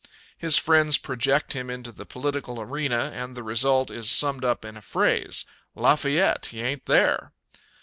His 0.35 0.57
friends 0.57 0.97
project 0.97 1.53
him 1.53 1.69
into 1.69 1.91
the 1.91 2.07
political 2.07 2.59
arena 2.59 3.11
and 3.13 3.37
the 3.37 3.43
result 3.43 3.91
is 3.91 4.09
summed 4.09 4.43
in 4.65 4.75
a 4.75 4.81
phrase 4.81 5.45
"Lafayette, 5.75 6.47
he 6.47 6.59
ain't 6.59 6.87
there!" 6.87 7.33